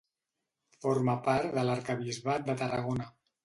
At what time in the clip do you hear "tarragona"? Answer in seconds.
2.65-3.13